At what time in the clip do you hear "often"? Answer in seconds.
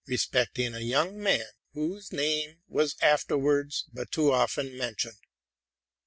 4.31-4.75